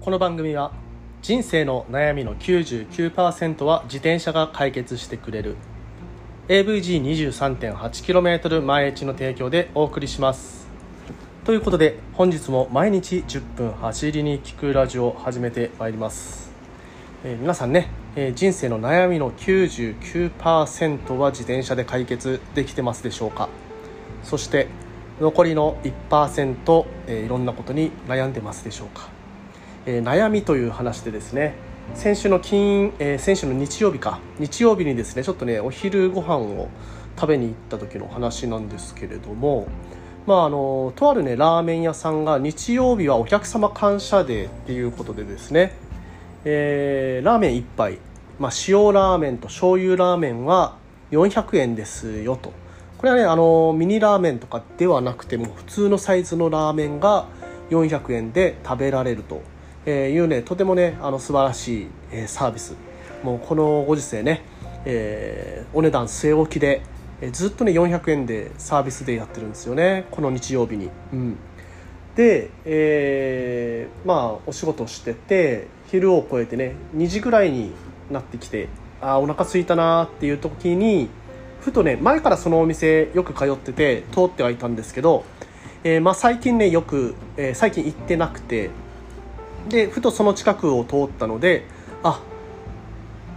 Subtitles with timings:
[0.00, 0.72] この番組は
[1.20, 5.56] 人生の悩みの99%は自転車が解決してくれる。
[6.48, 10.66] AVG23.8km 毎日の提供でお送りします。
[11.44, 16.50] ということで本日も毎日10分走りに聞くラジオを始めてまいります、
[17.22, 23.50] えー皆さんね、えー人生の悩みの99%は自転車で解決できてますでしょうか？
[24.22, 24.66] そして
[25.20, 25.76] 残りの
[26.10, 29.10] 1%、えーいろんなことに悩んでますでしょうか、
[29.86, 31.54] えー悩みという話でですね
[31.94, 34.20] 先週の金、えー先週の日曜日か。
[34.38, 36.68] 日曜日にですねちょっとねお昼ご飯を
[37.16, 39.66] 食べに行った時の話なんですけれども
[40.26, 45.72] まああのとあるねラーメン屋さんが日曜日はお客様感謝デーっていうことでですね、
[46.44, 47.98] えーラーメン1杯、
[48.38, 50.76] まあ、塩ラーメンと醤油ラーメンは
[51.10, 52.52] 400円ですよと。
[52.98, 57.26] これはねあのミニラーメンとかではなくても普通のサイズのラーメンが
[57.70, 59.42] 400円で食べられると。
[59.86, 62.74] えーいうねとてもねあの素晴らしい、えーサービス。
[63.22, 64.42] もうこのご時世ね、
[64.84, 66.82] えーお値段据え置きで、
[67.20, 71.36] えーずっとね400円でサービスでやってるんですよねこの日曜日に、うん、
[72.14, 77.72] で、えーまあお仕事してて昼を超えてね2時ぐらいに
[78.10, 78.68] なってきて
[79.00, 81.08] あーお腹空いたなーっていう時に
[81.60, 85.24] ふとね前からそのお店よく通ってて通ってはいたんですけど、
[85.84, 88.70] えーまあ、最近ねよく、えー最近行ってなくて
[89.68, 91.64] でふとその近くを通ったので
[92.02, 92.20] あ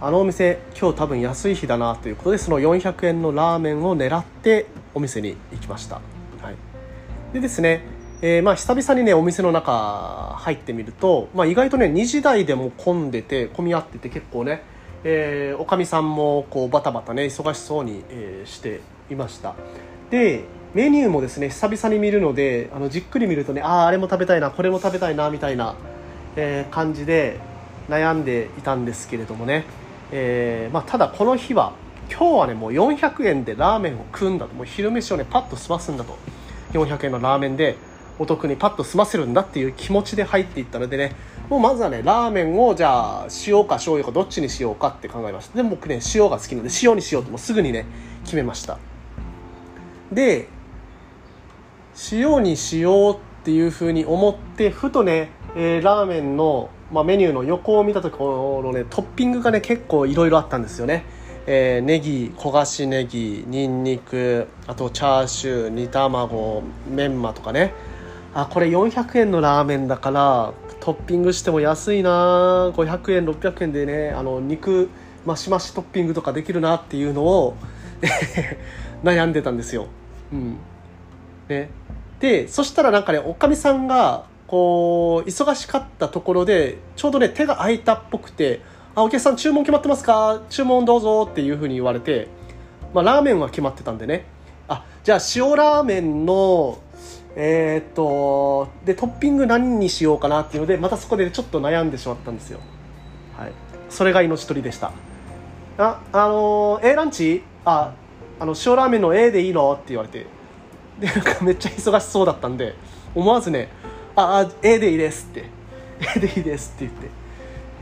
[0.00, 5.96] あのお店今日多分安い日だなということでその400円のラーメンを狙ってお店に行きました、
[6.40, 6.56] はい、
[7.32, 7.82] でですね、
[8.20, 14.62] えーまあ久々にねお店の中入ってみると、まあ、意外とね2時台でも混んでて混み合ってて結構ね
[15.04, 18.80] えーおかみさんもこうバタバタね忙しそうに、えーして
[19.10, 19.54] いました。
[20.10, 25.76] でメニューもですね久々に見るのであのじっくり見るとねあああれも食べたいなこれも食べたいなみたいな、
[26.36, 27.38] えー感じで
[27.88, 29.64] 悩んでいたんですけれどもね、
[30.10, 31.74] えーまあ、ただこの日は
[32.10, 34.54] 今日はねもう400円でラーメンを食うんだと。
[34.54, 36.16] もう昼飯をねパッと済ますんだと。
[36.72, 37.76] 400円のラーメンで
[38.18, 41.12] お得にパッと済ませるんだっていう気持ちで入っていったのでね。
[41.48, 45.62] もうまずはねラーメンをじゃあ塩か醤油かどっちにしようかって考えました。
[45.62, 47.84] で僕ね塩が好きなので塩にしようともうすぐにね
[48.24, 48.78] 決めました。
[50.10, 50.48] で
[52.12, 61.04] 塩にしようっていうふうに思ってふとね、えーラーメンの、まあ、メニューの横を見たところねトッピングがね結構いろいろあったんですよね、
[61.46, 67.72] えーネギ焦がしネギにんにくあとチャーシュー煮卵メンマとかね。
[68.36, 72.70] あこれ400円のラーメンだからトッピングしても安いな。
[72.74, 74.88] 500円600円でねあの肉
[75.24, 77.54] マシマシトッピングとかできるなっていうのを
[79.04, 79.86] 悩んでたんですよ、
[80.32, 80.56] うん。
[81.48, 81.70] ね、
[82.20, 88.60] でそしたらなんかねおかみさんがこう忙しかったところでちょうどね手が空いたっぽくて
[88.94, 90.42] 「あお客さん注文決まってますか？
[90.48, 92.28] 注文どうぞ」っていうふうに言われて、
[92.94, 94.26] まあ、ラーメンは決まってたんでね。
[94.68, 96.78] あじゃあ塩ラーメンの
[97.34, 102.60] えーっとでトッピング何にしようかなっていうのでまたそこでちょっと悩んでしまったんですよ。
[103.36, 103.52] はい。
[103.90, 104.92] それが命取りでした。
[105.78, 107.42] ああのー A ランチ？
[107.64, 107.92] あ
[108.38, 109.72] あの塩ラーメンの A でいいの？
[109.72, 110.26] って言われて。
[111.00, 112.76] でなんかめっちゃ忙しそうだったんで
[113.16, 113.68] 思わずね
[114.16, 115.44] 「ああ A でいいです」って
[116.16, 117.08] 「A でいいです」って言って。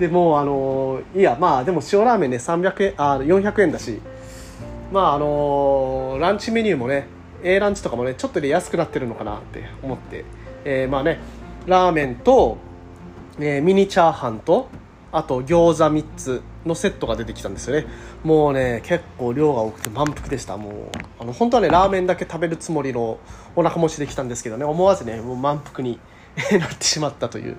[0.00, 4.00] でもうあのいやまあでも塩ラーメンね300円あ400円だし。
[4.92, 7.06] まああのランチメニューもね
[7.42, 10.24] A ランチとかもねちょっとで安くなってるのかなって思って、
[10.64, 11.18] えーまあね
[11.66, 12.58] ラーメンと、
[13.38, 14.68] えーミニチャーハンと
[15.10, 17.86] あと餃子3つのセットが出てきたんですよね。
[18.22, 20.56] もうね結構量が多くて満腹でした。
[20.56, 20.72] もう
[21.18, 23.18] あの本当はねラーメンだけ食べるつもりの
[23.56, 25.98] お腹持ちできたんですけどね思わずねもう満腹に
[26.58, 27.56] なってしまったという、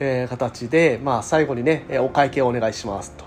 [0.00, 3.24] えー形で、まあ、最後にねお会計をお願いしますと、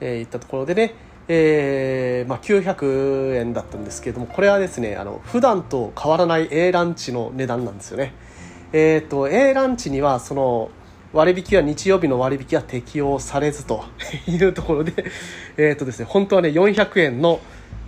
[0.00, 0.94] えー言ったところでね
[1.26, 8.12] えーまあ、900円だったんですけれどもこれはですねあの普段と変わらない A ランチの値段なんですよね。
[8.74, 10.70] えっ、と A ランチにはその
[11.14, 13.84] 割引は日曜日の割引は適用されずと
[14.26, 14.92] いうところで
[15.56, 17.40] えっとですね本当はね400円の、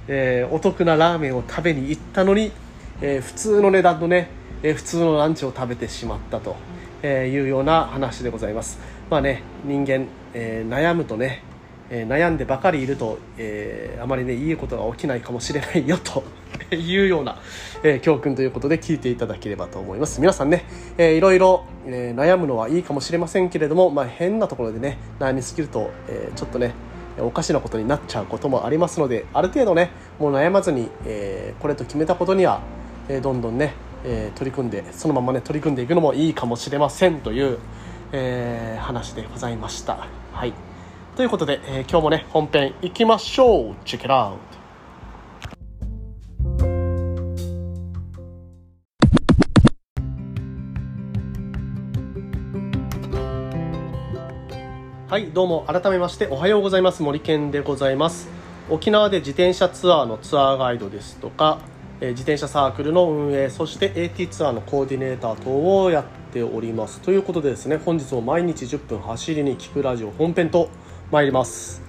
[0.08, 2.52] えーお得なラーメンを食べに行ったのに、
[3.02, 4.30] えー普通の値段のね、
[4.62, 6.56] えー普通のランチを食べてしまったと
[7.02, 8.78] えーいうような話でございます。
[9.10, 11.42] まあね人間、えー悩むとね
[11.90, 16.24] えー悩んでばかりいると、えーあまりねいいことが起きないかもしれないよと
[16.74, 17.38] いうような、
[17.82, 20.20] えー教訓ということで聞いていただければと思います。
[20.20, 20.64] 皆さんね、
[20.98, 26.72] えーいろいろ、えー悩むのはいいかもしれませんけれども、まあ、変なところでね悩みすぎると、えーちょっとね
[27.18, 32.60] おかしなことになっちゃうこともありますのである程度ねもう悩まずに、えーこれと決めたことには、
[33.08, 33.74] えーどんどんね、
[34.06, 37.58] えー取り組んでそのままね取り組んでいくのもいいかもしれませんという、
[38.12, 40.06] えー、話でございました。
[40.32, 40.52] はい。
[41.16, 43.74] ということで、えー、今日もね本編いきましょう。
[43.84, 44.56] チェックアウト
[55.08, 57.02] はいどうも改めましておはようございます。
[57.02, 58.28] 森健でございます。
[58.68, 61.60] 沖縄で自転車ツアーのツアーガイドですとか
[62.00, 67.00] え自転車サークルの運営そして AT ツアーのコーディネーター等をやっております。
[67.00, 70.68] ということでですね本日も毎日10分走りに聞くラジオ本編と
[71.10, 71.82] 参ります、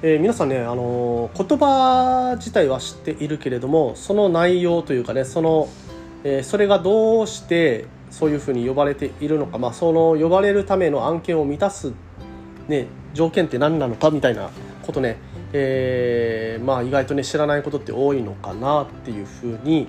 [0.00, 5.68] えー、皆さんねあのー、言葉自体は知っているけれどもその内容というかねその、
[6.22, 11.92] えー、それがどうしてそういうふうに呼ばれているのか、まあ、その呼ばれるための案件を満たす
[12.68, 14.50] ね、条件って何なのかみたいな
[14.82, 15.18] ことね、
[15.56, 19.86] えー、まあ意外とね知らないことって多いのかなっていうふうに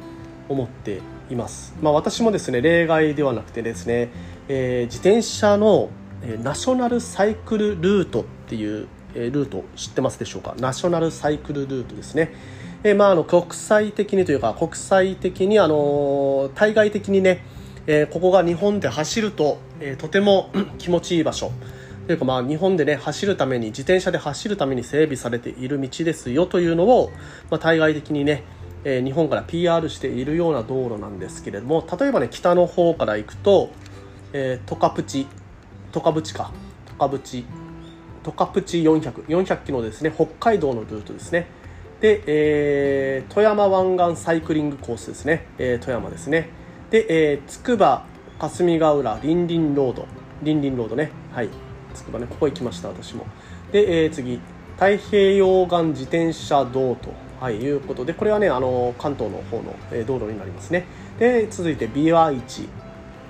[0.48, 1.76] 思っています。
[1.82, 4.10] まあ、私もですね例外ではなくてですね、
[4.48, 5.90] えー、自転車の
[6.44, 10.56] ナショナルサイクルルートっていうルート知ってますでしょうか？
[10.60, 12.32] ナショナルサイクルルートですね。
[12.84, 17.44] えー、まあ、あの国際的にというか国際的にあの対外的にね、
[17.88, 21.52] えー、ここが日本で走ると、えー、とても 気持ちいい場所
[22.08, 27.12] というかまあ日本でね走るために自転車で走るために整備されている道ですよというのを、
[27.50, 28.44] まあ、対外的にね、
[28.84, 33.72] えー、日本から PR しているような道路なんですけれども例えばね北の方から行くと、
[34.34, 35.28] えー、トカプチ
[35.92, 36.52] トカブチか
[36.86, 37.46] トカブチ
[38.24, 41.48] トカプチ400400 400キロですね北海道のルートですね。
[42.02, 46.50] で、えー、富山湾岸サイクリングコースですね、えー、富山ですね。
[46.90, 48.06] で、えー、つくば
[48.38, 50.06] 霞ヶ浦りんりんロード。
[50.44, 51.12] りんりんロードね。
[51.32, 51.50] はい。
[51.96, 53.26] つくばねここ行きました私も。
[53.72, 54.40] で、えー、次
[54.76, 60.86] 太平洋岸自転車道と、はい、いうことでこれはねあの関東の方の、え道路になりますね。
[61.18, 62.68] で続いてビワ市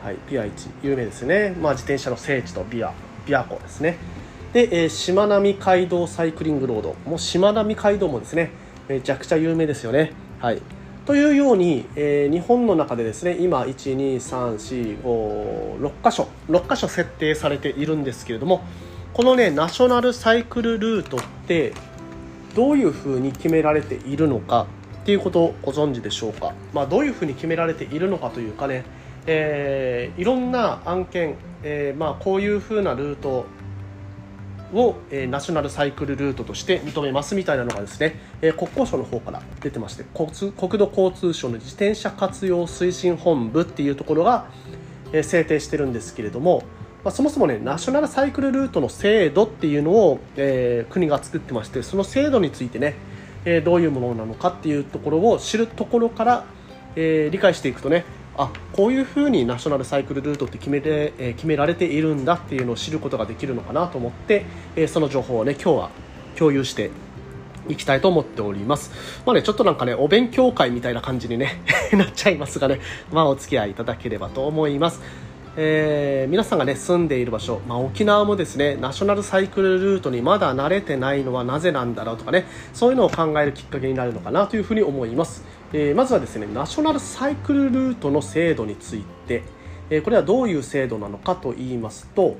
[0.04, 2.94] はいビワ市有名ですね、まあ、自転車の聖地とビア
[3.26, 3.98] ビア湖ですね。
[4.54, 6.96] で、えー、しまなみ海道サイクリングロード。
[7.06, 8.52] もうしまなみ海道もですね
[8.88, 10.14] めちゃくちゃ有名ですよね。
[10.40, 10.62] はい。
[11.06, 18.64] というように、えー、日本の中でですね今12345箇所6箇所設定されているんですけれども
[19.14, 21.74] このねナショナルサイクルルートって
[22.56, 24.66] どういうふうに決められているのか
[25.04, 28.84] っていうことをご存知でしょうか、まあ、どういうふうに決められているのかというかね、
[29.28, 33.46] えー、いろんな案件、えー、まあ、こういうふうなルート
[34.76, 44.48] を、え、ナショナルサイクルルートとして認めますみたいなのがですね、え、国交省の方から出てまして国土交通省の自転車活用推進本部っていうところが、
[45.14, 46.64] え、制定してるんですけれども、
[47.04, 52.96] まあ、そもそもねナショナルサイクルルートの制度っていうのを、え、国が作ってましてその制度についてね、
[53.46, 56.46] え、どういうものなのかっていうところを知るところから、
[56.96, 58.06] え、理解していくとね
[58.38, 64.46] あこういうふうにナショナルサイクルルートって決めて、えー、決められているんだっていうのを知ることができるのかなと思って、
[64.76, 65.90] えー、その情報をね今日は
[66.36, 66.92] 共有して
[67.68, 68.92] いきたいと思っております。
[69.26, 71.62] まあね、ちょっとなんかね、お勉強会みたいな感じにね
[71.94, 72.80] なっちゃいますがね、
[73.12, 75.02] まあお付き合いいただければと思います。
[75.58, 85.44] えー、皆さんがね、住んでいる場所、まあ沖縄もですね、ナショナルサイクルルートにまだ慣れてないのはなぜなんだろうとかね、そういうのを考えるきっかけになるのかなというふうに思います。
[85.74, 89.44] えー、まずはですねナショナルサイクルルートの制度について、
[89.90, 92.38] えー、これはどういう制度なのかと言いますと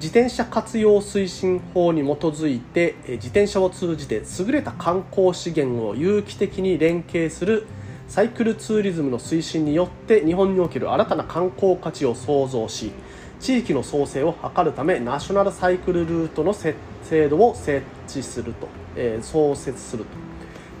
[0.00, 7.66] 自転車活用推進法に基づいて自転車を通じて優れた観光資源を有機的に連携する
[8.14, 12.92] サイクルツーリズムの推進によって日本における新たな観光価値を創造し
[13.40, 16.76] 地域の創生を図るためナショナルサイクルルートの制
[17.28, 20.10] 度を設置すると、えー、創設すると。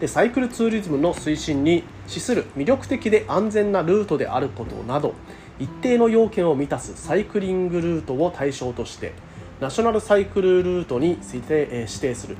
[0.00, 5.14] でサイクルツーリズムの推進に資する魅力的で安全なルートであることなど
[5.58, 9.12] 一定の要件を満たすサイクリングルートを対象として
[9.58, 12.36] ナショナルサイクルルートに指定指定する。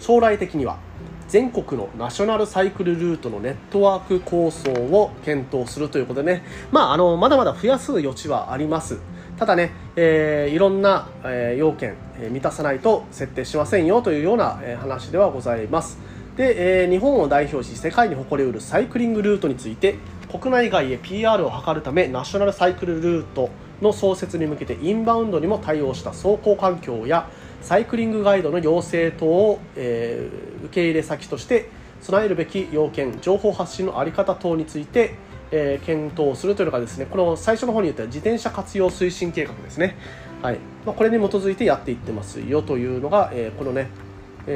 [0.00, 0.87] 将来的には
[1.28, 6.42] 全国のナショナルサイクルルートのネットワーク構想を検討するということでね、
[6.72, 8.98] まあ、あのまだまだ増やす余地はあります。
[9.38, 15.98] ただね、えー、いろんな、えー、要件、えー、満たさないと設定しませんよというような、えー、話ではございます。
[16.36, 19.96] で、えー、日本を代表し世界に誇りうるサイクリングルートについて
[20.30, 23.50] 国内外へ PR を図るためナショナルサイクルルート
[23.82, 27.28] の創設に向けてインバウンドにも対応した走行環境や
[27.60, 31.68] サイクリングガイドの要請等を、えー、受け入れ先として
[32.00, 35.14] 備えるべき要件情報発信の在り方等について、
[35.50, 39.96] えー、検討するというのがですねこの最初の方に言った自転車活用推進計画ですね、
[40.40, 40.58] はい。
[40.86, 43.90] まあ、これに基づいてやっていってますよというのが、えー、このね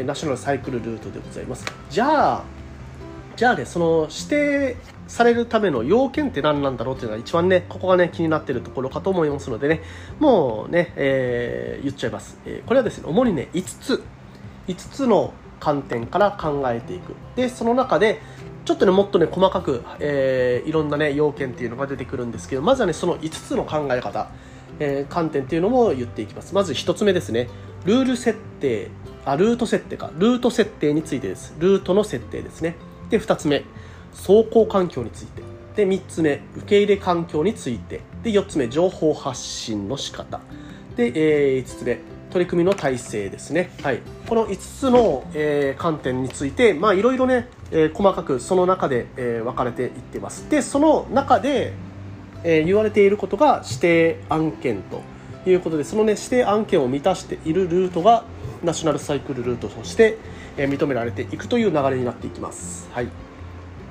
[0.07, 1.67] ナショナルサイクルルートでございます。
[1.91, 2.45] じゃあ
[3.37, 4.77] じゃあねその指定
[5.09, 9.83] されるための要件って何なんだろうっていうのが一番ねここがね気になってるところかと思いますのでね
[10.19, 14.03] もうね、えー、言っちゃいます、えー、これはですね主にね5つ。
[14.69, 17.15] 5つの観点から考えていく。
[17.37, 18.21] でその中で
[18.65, 24.31] ちょっとねもっとね細かく、えー、いろんなね要件っていうのが出てくるんですけどまずはねその5つの考え方、
[24.79, 26.55] えー、観点っていうのも言っていきます。
[26.55, 27.49] まず1つ目ですね。
[27.85, 28.91] ルール設定。
[29.25, 30.11] あルート設定か。
[30.17, 31.55] ルート設定についてです。
[31.59, 32.77] ルートの設定ですね。
[33.13, 33.65] で2つ目
[34.13, 35.43] 走行環境について。
[35.77, 38.01] で3つ目受け入れ環境について。
[38.23, 40.41] で4つ目情報発信の仕方。
[40.97, 41.99] で、えー、5つ目
[42.31, 50.49] 取り組みの体制ですね、はい、この5つの、えー、観点についていろいろね、えー、細かくその中で、えー、分かれていってます。
[50.49, 51.75] でその中で、
[52.43, 55.03] えー、言われていることが指定案件と
[55.49, 58.25] いうことでそのね指定案件を満たしているルートが
[58.65, 60.19] ナショナルサイクルルートとして、
[60.57, 63.09] えー、認められていくという流れになっていきます、はい。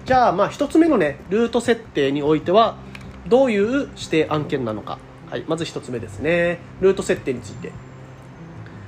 [0.05, 2.75] じゃあまあ1つ目のねルート設定においては
[3.27, 4.99] どういう指定案件なのか、
[5.29, 6.59] はい、まず1つ目ですね。
[6.81, 7.71] ルート設定について。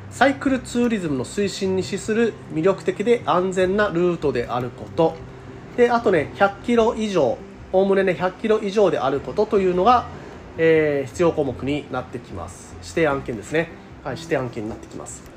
[0.10, 5.16] サイクルツーリズムの推進に資する魅力的で安全なルートであること。
[5.76, 7.38] であとね100キロ以上
[7.72, 10.08] おおむねね100キロ以上であることというのが、
[10.60, 12.76] えー、必要項目になってきます。
[12.84, 13.70] 指定案件ですね、
[14.04, 15.33] はい、指定案件になってきます。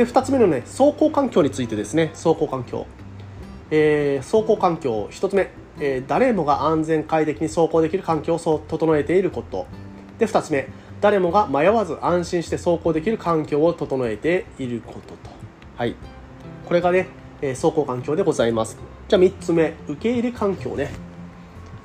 [0.00, 2.06] で2つ目のね走行環境についてですね。
[2.14, 2.86] 走行環境。
[3.70, 5.10] えー、走行環境。
[5.12, 9.66] 1つ目、えー、誰もが安全快適に走行できる環境を整えていること。
[10.18, 10.68] で2つ目。
[11.02, 15.16] 誰もが迷わず安心して走行できる環境を整えていることと。
[15.76, 15.94] はい。
[16.64, 17.08] これがね、
[17.42, 18.78] えー、走行環境でございます。
[19.06, 19.74] じゃあ3つ目。
[19.86, 20.90] 受け入れ環境ね、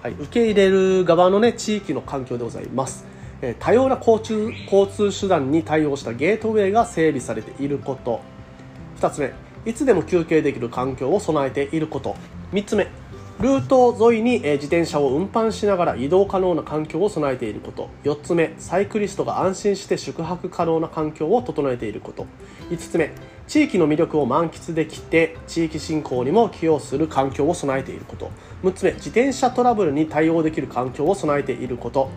[0.02, 3.06] はい、受け入れる側のね地域の環境でございます。
[3.60, 8.22] 多様な交通交通手段に対応したゲートウェイが整備されていること。
[9.00, 9.34] 2つ目
[9.66, 12.16] いつでも休憩できる環境を備えていること。
[12.54, 12.88] 3つ目
[13.42, 17.90] ルート沿いに自転車を運搬しながら移動可能な環境を備えていること。
[18.06, 22.28] 4つ目サイクリストが安心して宿泊可能な環境を整えていること。
[22.70, 23.12] 5つ目
[23.48, 28.32] 地域の魅力を満喫できて地域振興にも寄与する環境を備えていること。
[28.64, 32.10] 6つ目自転車トラブルに対応できる環境を備えていること。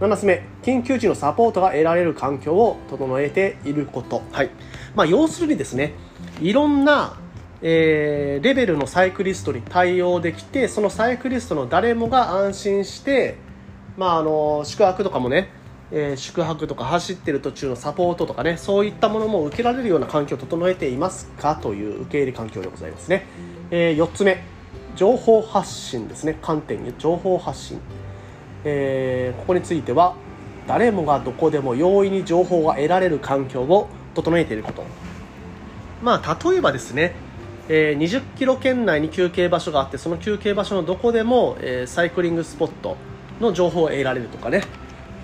[0.00, 4.50] 7つ目緊急時のサポートが得られる環境を整えていること、はい。
[4.94, 5.94] まあ、要するにですね
[6.40, 7.18] いろんな、
[7.62, 13.36] えー、レベルのサイクリストに対応できてそのサイクリストの誰もが安心して、
[13.96, 15.50] まあ、あの宿泊とかもね、
[15.90, 23.26] えー、宿泊とか走ってる途中のサポートとかねそういったものも受けられるような環境を整えていますかという受け入れ環境でございますね、
[23.70, 24.56] えー、4つ目
[24.96, 26.38] 情報発信ですね。
[26.40, 27.80] 観点に情報発信、
[28.68, 30.16] えー、ここについては
[30.66, 34.84] 誰もがどこでも容易に情報が得られる環境を整えていること。
[36.02, 37.14] まあ、例えばですね、
[37.68, 42.96] えー、20キロ圏内に休憩場所があってその休憩場所のどこでも、えー、サイクリングスポット
[43.40, 44.62] の情報を得られるとかね、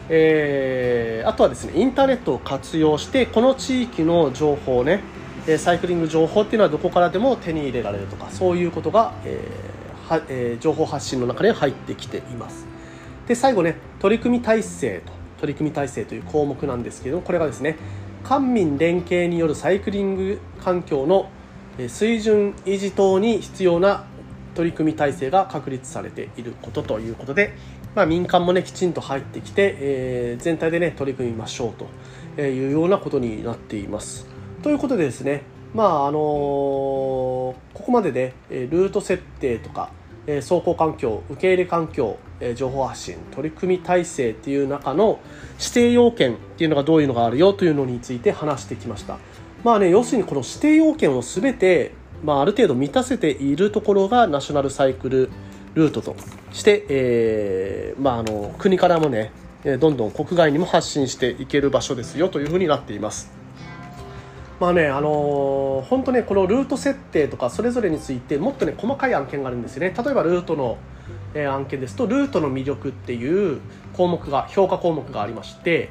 [0.09, 5.03] えー、あとはですねインターネットを活用してこの地域の情報ね
[5.59, 12.72] サイクリング情報っていうのはどこからでも手に入れられるとかそういうことが、えーはえー、情報発信の中に入ってきています。
[13.27, 17.77] で最後ね取り組み体制と取り組み体制という項目なんですけどもこれがですね
[18.23, 21.29] 官民連携によるサイクリング環境の
[21.89, 24.05] 水準維持等に必要な
[24.55, 27.55] 取り組み体制が確立されていることということで、
[27.95, 34.27] まあ、民間もねきちんと入ってきて、えー、全体でね取り組みましょうというようなことになっています。
[34.63, 35.43] ということでですね
[35.75, 39.91] まああのー、ここまでで、ね、ルート設定とか
[40.27, 45.21] 走行環境受け入れ環境、え情報発信取り組み体制っていう中の
[45.59, 49.19] 指定要件っていうのがどういうのがあるよというのについて話してきました
[49.65, 51.93] まあね要するにこの指定要件を全て、
[52.25, 55.31] まあ、ある程度満たせているところがナショナルサイクル
[55.75, 56.17] ルートと
[56.53, 59.33] して、えー、まあ、あの国からもね
[59.79, 63.43] どんどん国外にも発信していける場所ですよというふうになっています
[64.63, 69.93] まあね、あのー、本当ね、このルート設定とかそれぞれについてもっとね、細かい案件があるんですよね。
[69.93, 70.79] 例えばルートの、
[71.35, 71.97] え、案件です。
[71.97, 73.61] と、ルートの魅力っていう
[73.95, 75.91] 項目が、評価項目がありまして、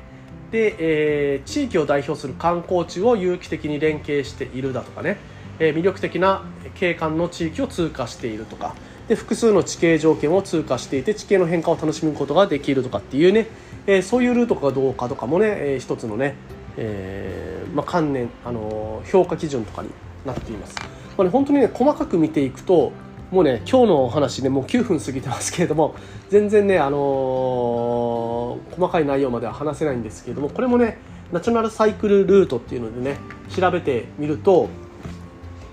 [0.51, 5.17] で、えー、地域を代表する観光地を有機的に連携しているだとかね、
[5.59, 6.43] えー、魅力的な
[6.75, 8.75] 景観の地域を通過しているとか、
[9.07, 13.47] で複数の地形条件を通過していて地形の変化を楽しむことができるとかっていうね、
[13.85, 16.35] えー、そういうルートがどうかとかもね、えー、一つのね、
[16.77, 19.89] えーまあ、観念、あの評価基準とかに
[20.25, 20.87] なっています、ま
[21.19, 22.93] あね、本当にね細かく見ていくと
[23.31, 25.95] もうね今日のお話ねもう9分過ぎてますけれども
[26.29, 30.97] 全然ね、あのー、細かい内容までは話せないんですけれどもこれもね
[31.31, 33.17] ナチョナルサイクルルートっていうのでね
[33.49, 34.67] 調べてみると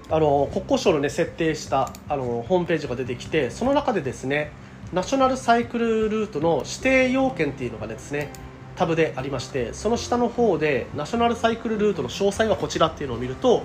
[0.08, 4.52] あの国交省のね設定したあのホームページが出てきてその中でですね
[4.92, 8.30] ナショナルサイクルルートの指定要件っていうのがですね
[8.76, 13.64] タブでありましてその下の方でナショナルサイクルルートの詳細はこちらっていうのを見ると、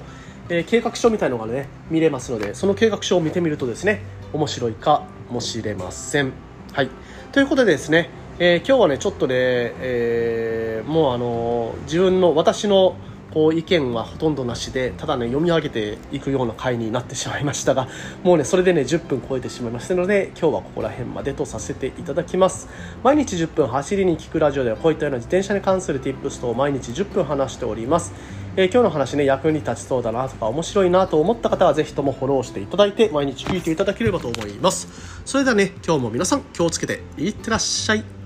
[0.50, 4.02] えー、計画書みたいのがね見れますのでその計画書を見てみるとですね
[4.34, 6.34] 面白いかもしれません。
[6.74, 6.90] はい。
[7.32, 8.10] ということでですね、
[8.40, 12.96] えー、今日はねちょっとね、えー、もうあの自分の私の
[13.34, 17.88] こう意見はほとんどなしでただね読み上げていくような回になってしまいましたが
[18.24, 22.70] もうねそれでね10分超えてしまいましたので今日はここら辺までとさせていただきます。
[23.04, 28.14] 毎日10分走りに聞くラジオではこういったような自転車に関する tips と毎日10分話しております。
[28.56, 34.88] えー、今日の話ね役に立ちそうだなとか面白いなと思った方はぜひともフォローしていただいて毎日聞いていただければと思います。
[35.26, 38.23] それではね今日も皆さん気をつけていってらっしゃい。